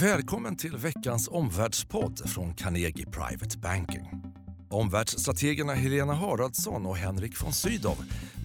[0.00, 4.10] Välkommen till veckans omvärldspodd från Carnegie Private Banking.
[4.70, 7.96] Omvärldsstrategerna Helena Haraldsson och Henrik von Sydow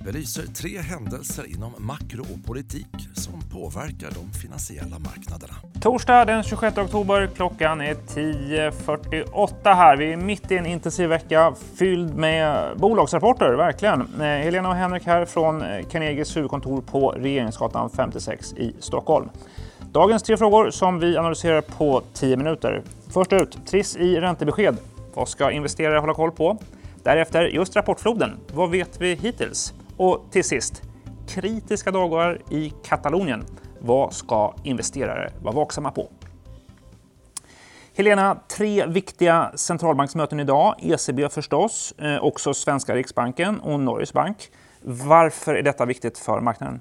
[0.05, 5.53] belyser tre händelser inom makro och politik som påverkar de finansiella marknaderna.
[5.81, 9.97] Torsdag den 26 oktober, klockan är 10.48 här.
[9.97, 14.01] Vi är mitt i en intensiv vecka fylld med bolagsrapporter, verkligen.
[14.01, 19.29] Eh, Helena och Henrik här från eh, Carnegies huvudkontor på Regeringsgatan 56 i Stockholm.
[19.93, 22.83] Dagens tre frågor som vi analyserar på 10 minuter.
[23.13, 24.77] Först ut, Triss i räntebesked.
[25.13, 26.57] Vad ska investerare hålla koll på?
[27.03, 28.39] Därefter just rapportfloden.
[28.53, 29.73] Vad vet vi hittills?
[29.97, 30.81] Och till sist,
[31.27, 33.45] kritiska dagar i Katalonien.
[33.79, 36.09] Vad ska investerare vara vaksamma på?
[37.95, 40.75] Helena, tre viktiga centralbanksmöten idag.
[40.79, 44.37] ECB förstås, eh, också svenska Riksbanken och Norges bank.
[44.81, 46.79] Varför är detta viktigt för marknaden?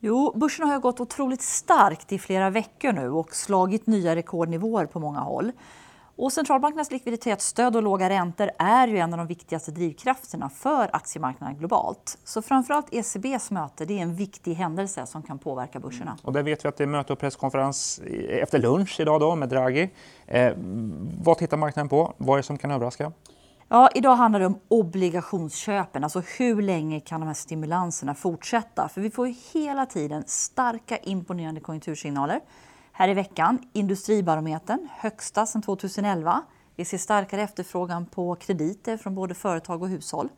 [0.00, 5.00] Jo, börsen har gått otroligt starkt i flera veckor nu och slagit nya rekordnivåer på
[5.00, 5.52] många håll.
[6.16, 11.56] Och centralbankernas likviditetsstöd och låga räntor är ju en av de viktigaste drivkrafterna för aktiemarknaden
[11.58, 12.18] globalt.
[12.24, 16.10] Så framförallt ECBs möte det är en viktig händelse som kan påverka börserna.
[16.10, 16.20] Mm.
[16.22, 19.48] Och där vet vi att det är möte och presskonferens efter lunch idag då med
[19.48, 19.90] Draghi.
[20.26, 20.52] Eh,
[21.24, 22.14] vad tittar marknaden på?
[22.16, 23.12] Vad är det som kan överraska?
[23.70, 28.88] Ja, idag handlar det om obligationsköpen, alltså hur länge kan de här stimulanserna fortsätta?
[28.88, 32.40] För vi får ju hela tiden starka imponerande konjunktursignaler.
[32.92, 36.42] Här i veckan, Industribarometern, högsta sedan 2011.
[36.76, 40.28] Vi ser starkare efterfrågan på krediter från både företag och hushåll.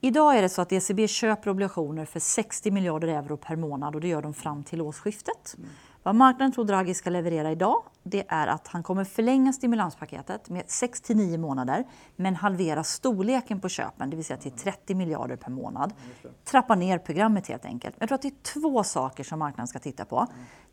[0.00, 4.00] Idag är det så att ECB köper obligationer för 60 miljarder euro per månad och
[4.00, 5.56] det gör de fram till årsskiftet.
[6.04, 6.08] Mm.
[6.08, 10.64] Vad marknaden tror Draghi ska leverera idag det är att han kommer förlänga stimulanspaketet med
[10.66, 11.84] 6 till 9 månader
[12.16, 15.92] men halvera storleken på köpen, det vill säga till 30 miljarder per månad.
[16.44, 17.96] Trappa ner programmet helt enkelt.
[17.98, 20.26] Jag tror att det är två saker som marknaden ska titta på.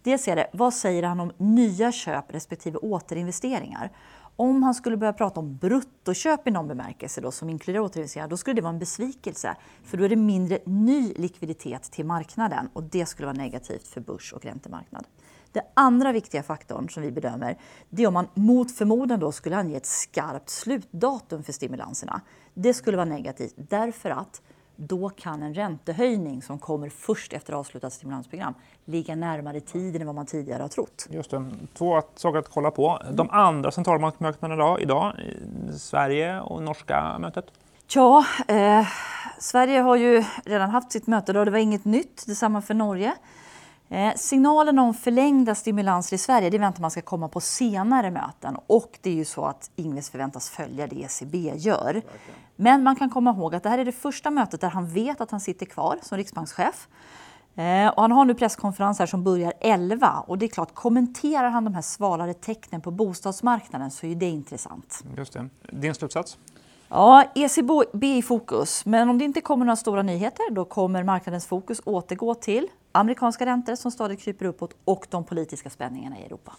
[0.04, 3.92] Dels är det, vad säger han om nya köp respektive återinvesteringar?
[4.40, 8.38] Om han skulle börja prata om bruttoköp i någon bemärkelse då, som inkluderar återinvesteringar, då
[8.38, 9.56] skulle det vara en besvikelse.
[9.84, 14.02] För då är det mindre ny likviditet till marknaden och det skulle vara negativt för
[14.02, 15.08] börs och räntemarknad.
[15.52, 17.58] Den andra viktiga faktorn som vi bedömer,
[17.89, 22.21] det är om man mot förmodan då skulle ange ett skarpt slutdatum för stimulanserna.
[22.54, 24.42] Det skulle vara negativt därför att
[24.88, 28.54] då kan en räntehöjning som kommer först efter avslutat stimulansprogram
[28.86, 31.08] ligga närmare tiden än vad man tidigare har trott.
[31.10, 31.45] Just det.
[31.73, 33.02] Två saker att kolla på.
[33.12, 35.14] De andra centralbanksmötena idag,
[35.78, 37.45] Sverige och norska mötet?
[37.95, 38.88] Ja, eh,
[39.39, 42.23] Sverige har ju redan haft sitt möte och det var inget nytt.
[42.28, 43.14] Detsamma för Norge.
[43.89, 48.58] Eh, signalen om förlängda stimulanser i Sverige det väntar man ska komma på senare möten
[48.67, 52.02] och det är ju så att Ingves förväntas följa det ECB gör.
[52.55, 55.22] Men man kan komma ihåg att det här är det första mötet där han vet
[55.22, 56.88] att han sitter kvar som riksbankschef.
[57.55, 61.50] Eh, och han har nu presskonferens här som börjar 11 och det är klart, kommenterar
[61.50, 65.04] han de här svalare tecknen på bostadsmarknaden så är det intressant.
[65.17, 65.50] Just det.
[65.71, 66.38] Din slutsats?
[66.89, 68.86] Ja, ECB i fokus.
[68.86, 73.45] Men om det inte kommer några stora nyheter då kommer marknadens fokus återgå till amerikanska
[73.45, 76.55] räntor som stadigt kryper uppåt och de politiska spänningarna i Europa.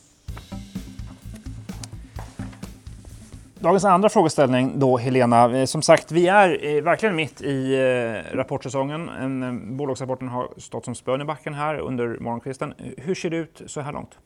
[3.63, 5.59] Dagens andra frågeställning då, Helena.
[5.59, 9.77] Eh, som sagt, vi är eh, verkligen mitt i eh, rapportsäsongen.
[9.77, 12.75] Bolagsrapporten har stått som spön i backen här under morgonkvisten.
[12.97, 14.19] Hur ser det ut så här långt?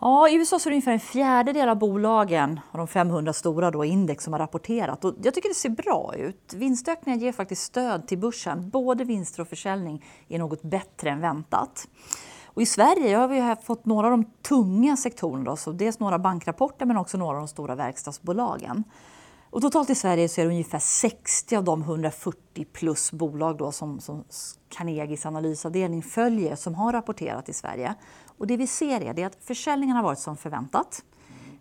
[0.00, 3.70] Ja, I USA så är det ungefär en fjärdedel av bolagen av de 500 stora
[3.70, 5.04] då, index som har rapporterat.
[5.04, 6.54] Och jag tycker det ser bra ut.
[6.56, 8.70] Vinstökningen ger faktiskt stöd till börsen.
[8.70, 11.88] Både vinster och försäljning är något bättre än väntat.
[12.46, 15.44] Och I Sverige har vi fått några av de tunga sektorerna.
[15.44, 18.84] Då, så dels några bankrapporter men också några av de stora verkstadsbolagen.
[19.50, 23.72] Och totalt i Sverige så är det ungefär 60 av de 140 plus bolag då
[23.72, 24.24] som, som
[24.68, 27.94] Carnegies analysavdelning följer som har rapporterat i Sverige.
[28.42, 31.04] Och det vi ser är det att försäljningen har varit som förväntat.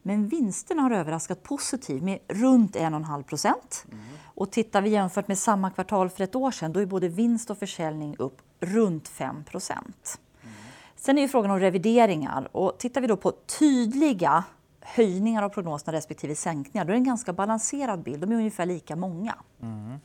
[0.02, 3.86] Men vinsterna har överraskat positivt med runt 1,5 procent.
[3.92, 4.04] Mm.
[4.26, 7.50] Och tittar vi jämfört med samma kvartal för ett år sedan då är både vinst
[7.50, 10.20] och försäljning upp runt 5 procent.
[10.42, 10.56] Mm.
[10.96, 12.50] Sen är ju frågan om revideringar.
[12.52, 14.44] Och tittar vi då på tydliga
[14.80, 18.22] höjningar av prognoserna respektive sänkningar, då är det en ganska balanserad bild.
[18.22, 19.36] De är ungefär lika många.
[19.62, 19.98] Mm.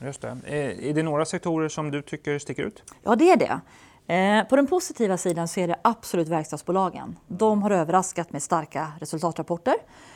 [0.00, 0.38] Just det.
[0.46, 2.94] Är det några sektorer som du tycker sticker ut?
[3.02, 3.60] Ja, det är det.
[4.08, 7.18] Eh, på den positiva sidan så är det absolut verkstadsbolagen.
[7.26, 9.74] De har överraskat med starka resultatrapporter.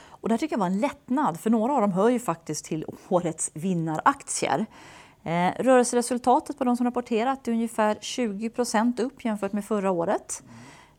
[0.09, 2.65] Och det här tycker jag var en lättnad, för några av dem hör ju faktiskt
[2.65, 4.67] till årets vinnaraktier.
[5.23, 10.43] Eh, rörelseresultatet på de som rapporterat är ungefär 20% upp jämfört med förra året.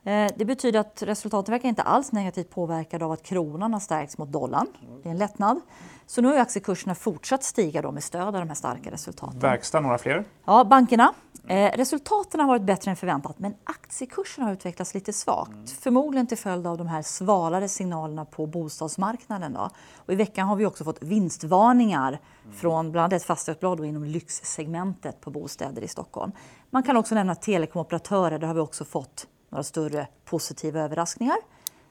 [0.04, 4.18] Eh, det betyder att resultatet verkar inte alls negativt påverkade av att kronan har stärkts
[4.18, 4.68] mot dollarn.
[5.04, 5.62] Det är en lättnad.
[6.06, 9.40] Så nu har aktiekurserna fortsatt stiga då med stöd av de här starka resultaten.
[9.40, 10.26] Verkstad, några fler?
[10.46, 11.14] Ja, bankerna.
[11.48, 15.52] Eh, resultaten har varit bättre än förväntat men aktiekurserna har utvecklats lite svagt.
[15.52, 15.68] Mm.
[15.68, 19.54] Förmodligen till följd av de här svalare signalerna på bostadsmarknaden.
[19.54, 19.70] Då.
[19.96, 22.56] Och I veckan har vi också fått vinstvarningar mm.
[22.56, 26.32] från bland annat ett fastighetsbolag inom lyxsegmentet på bostäder i Stockholm.
[26.70, 28.40] Man kan också nämna telekomoperatörer.
[28.40, 31.38] Där har vi också fått några större positiva överraskningar.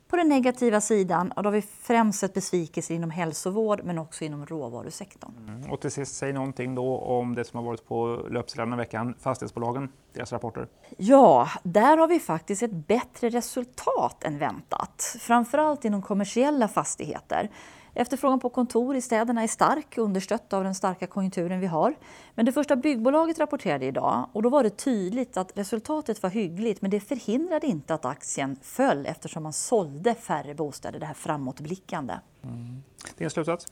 [0.09, 4.47] På den negativa sidan då har vi främst sett besvikelser inom hälsovård men också inom
[4.47, 5.32] råvarusektorn.
[5.49, 5.70] Mm.
[5.70, 9.14] Och till sist, säg någonting då om det som har varit på löpsedeln i veckan,
[9.20, 10.69] fastighetsbolagen, deras rapporter.
[10.97, 15.17] Ja, där har vi faktiskt ett bättre resultat än väntat.
[15.20, 17.50] Framförallt inom kommersiella fastigheter.
[17.94, 21.94] Efterfrågan på kontor i städerna är stark, understött av den starka konjunkturen vi har.
[22.34, 26.82] Men det första byggbolaget rapporterade idag och då var det tydligt att resultatet var hyggligt
[26.82, 32.14] men det förhindrade inte att aktien föll eftersom man sålde färre bostäder, det här framåtblickande.
[32.42, 32.82] Mm.
[33.16, 33.66] Din slutsats?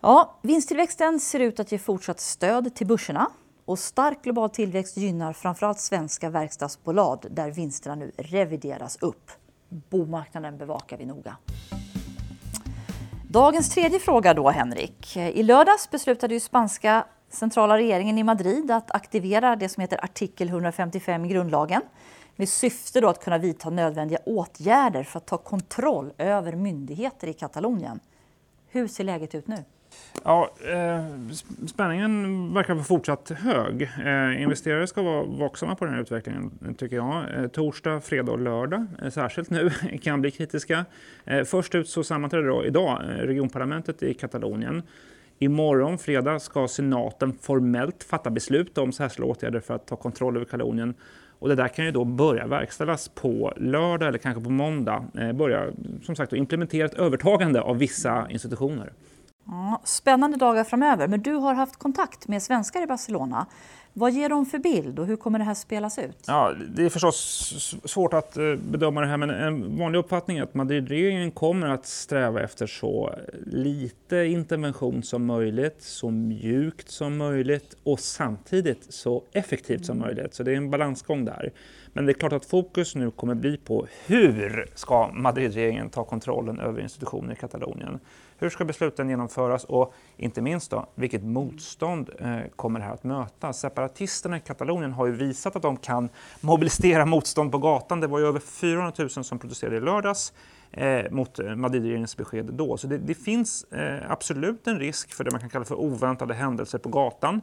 [0.00, 3.30] Ja, vinsttillväxten ser ut att ge fortsatt stöd till börserna
[3.64, 9.30] och stark global tillväxt gynnar framförallt svenska verkstadsbolag där vinsterna nu revideras upp.
[9.68, 11.36] Bomarknaden bevakar vi noga.
[13.34, 15.16] Dagens tredje fråga då, Henrik.
[15.16, 20.48] I lördags beslutade ju spanska centrala regeringen i Madrid att aktivera det som heter artikel
[20.48, 21.82] 155 i grundlagen
[22.36, 27.32] med syfte då att kunna vidta nödvändiga åtgärder för att ta kontroll över myndigheter i
[27.32, 28.00] Katalonien.
[28.68, 29.64] Hur ser läget ut nu?
[30.24, 31.04] Ja, eh,
[31.66, 33.82] spänningen verkar vara fortsatt hög.
[33.82, 37.24] Eh, investerare ska vara vaksamma på den här utvecklingen, tycker jag.
[37.36, 39.70] Eh, torsdag, fredag och lördag, eh, särskilt nu,
[40.02, 40.84] kan bli kritiska.
[41.24, 44.82] Eh, först ut så sammanträder då idag eh, regionparlamentet i Katalonien.
[45.38, 50.44] Imorgon, fredag, ska senaten formellt fatta beslut om särskilda åtgärder för att ta kontroll över
[50.44, 50.94] Katalonien.
[51.38, 55.04] Och det där kan ju då börja verkställas på lördag eller kanske på måndag.
[55.34, 55.70] börja
[56.02, 58.92] som sagt implementera ett övertagande av vissa institutioner.
[59.46, 63.46] Ja, spännande dagar framöver, men du har haft kontakt med svenskar i Barcelona.
[63.96, 66.24] Vad ger de för bild och hur kommer det här spelas ut?
[66.26, 70.42] Ja, det är förstås svårt att eh, bedöma det här, men en vanlig uppfattning är
[70.42, 73.14] att Madridregeringen kommer att sträva efter så
[73.46, 80.34] lite intervention som möjligt, så mjukt som möjligt och samtidigt så effektivt som möjligt.
[80.34, 81.52] Så det är en balansgång där.
[81.92, 86.60] Men det är klart att fokus nu kommer bli på hur ska Madridregeringen ta kontrollen
[86.60, 88.00] över institutioner i Katalonien?
[88.44, 93.04] Hur ska besluten genomföras och inte minst då, vilket motstånd eh, kommer det här att
[93.04, 93.52] möta?
[93.52, 96.08] Separatisterna i Katalonien har ju visat att de kan
[96.40, 98.00] mobilisera motstånd på gatan.
[98.00, 100.32] Det var ju över 400 000 som protesterade i lördags
[100.72, 102.76] eh, mot eh, Madridregeringens besked då.
[102.76, 106.34] Så det, det finns eh, absolut en risk för det man kan kalla för oväntade
[106.34, 107.40] händelser på gatan.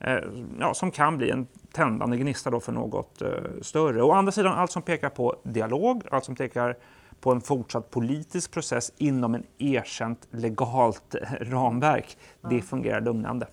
[0.00, 0.18] Eh,
[0.60, 3.28] ja, som kan bli en tändande gnista då för något eh,
[3.62, 4.02] större.
[4.02, 6.76] Å andra sidan, allt som pekar på dialog, allt som pekar
[7.20, 12.18] på en fortsatt politisk process inom en erkänt legalt ramverk,
[12.50, 13.46] det fungerar lugnande.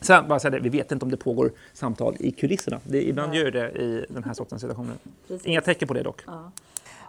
[0.00, 2.80] Sen bara säga det, vi vet inte om det pågår samtal i kulisserna.
[2.84, 4.94] Det, ibland gör det i den här sortens situationer.
[5.44, 6.22] Inga tecken på det dock.
[6.26, 6.50] Ja.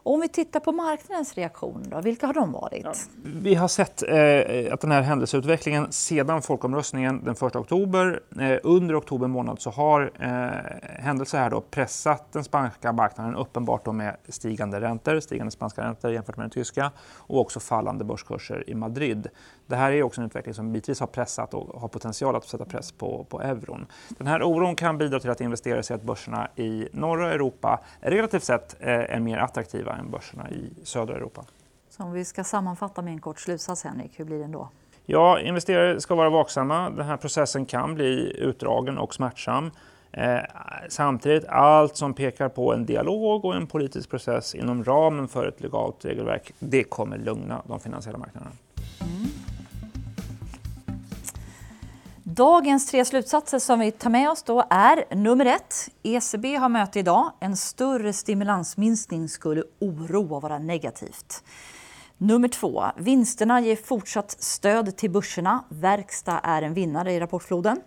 [0.10, 2.86] Om vi tittar på marknadens reaktion, då, vilka har de varit?
[2.86, 8.60] Ja, vi har sett eh, att den här händelseutvecklingen sedan folkomröstningen den 1 oktober, eh,
[8.64, 13.92] under oktober månad så har eh, händelser här då pressat den spanska marknaden uppenbart då
[13.92, 18.76] med stigande räntor, stigande spanska räntor jämfört med den tyska och också fallande börskurser i
[18.76, 19.28] Madrid.
[19.68, 22.66] Det här är också en utveckling som bitvis har pressat och har potential att sätta
[22.66, 23.86] press på, på euron.
[24.10, 28.44] Den här oron kan bidra till att investerare ser att börserna i norra Europa relativt
[28.44, 31.46] sett eh, är mer attraktiva än börserna i södra Europa.
[31.90, 34.70] Så om vi ska sammanfatta med en kort slutsats, Henrik, hur blir den då?
[35.06, 36.90] Ja, investerare ska vara vaksamma.
[36.90, 39.72] Den här processen kan bli utdragen och smärtsam.
[40.12, 40.40] Eh,
[40.90, 45.62] samtidigt, allt som pekar på en dialog och en politisk process inom ramen för ett
[45.62, 48.52] legalt regelverk, det kommer lugna de finansiella marknaderna.
[52.40, 55.90] Dagens tre slutsatser som vi tar med oss då är nummer ett.
[56.04, 57.32] ECB har möte idag.
[57.40, 61.44] En större stimulansminskning skulle oroa och vara negativt.
[62.18, 62.84] Nummer två.
[62.98, 65.64] Vinsterna ger fortsatt stöd till börserna.
[65.70, 67.82] Verkstad är en vinnare i rapportfloden.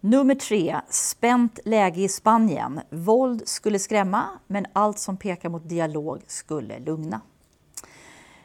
[0.00, 0.80] Nummer tre.
[0.88, 2.80] Spänt läge i Spanien.
[2.90, 7.20] Våld skulle skrämma, men allt som pekar mot dialog skulle lugna.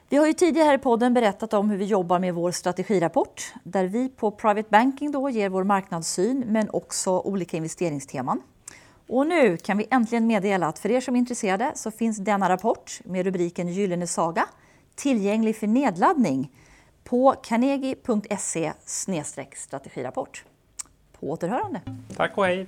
[0.09, 3.53] Vi har ju tidigare här i podden berättat om hur vi jobbar med vår strategirapport
[3.63, 8.41] där vi på Private Banking då ger vår marknadssyn men också olika investeringsteman.
[9.07, 12.49] Och nu kan vi äntligen meddela att för er som är intresserade så finns denna
[12.49, 14.45] rapport med rubriken Gyllene saga
[14.95, 16.51] tillgänglig för nedladdning
[17.03, 18.73] på carnegie.se
[19.55, 20.43] strategirapport.
[21.19, 21.81] På återhörande.
[22.15, 22.67] Tack och hej.